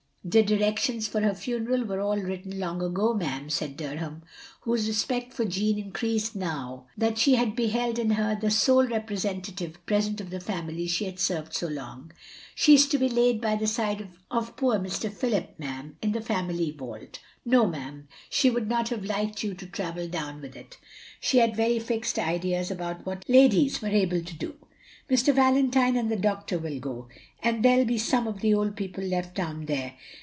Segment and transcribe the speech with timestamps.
[0.23, 4.21] "The directions for her ftmeral was all written long ago, ma'am," said Dunham,
[4.61, 10.21] whose respect for Jeanne increased now that she beheld in her the sole representative present
[10.21, 12.11] of the family she had served so long.
[12.53, 15.11] "She is to be laid by the side of poor Mr.
[15.11, 17.19] Philip, ma'am, in the family vault.
[17.43, 20.77] No *m, she would not have liked you to travel down with it.
[21.19, 24.53] She had very fixed ideas about what ladies were able to do.
[25.09, 25.33] Mr.
[25.35, 27.05] Valentine and the doctor will go.
[27.43, 29.95] And there '11 be some of the old people left down there.